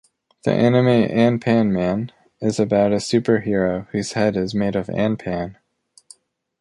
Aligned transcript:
The 0.45 0.51
anime 0.51 1.07
"Anpanman" 1.11 2.09
is 2.39 2.59
about 2.59 2.91
a 2.91 2.95
superhero 2.95 3.85
whose 3.91 4.13
head 4.13 4.35
is 4.35 4.55
made 4.55 4.75
of 4.75 4.87
anpan. 4.87 5.57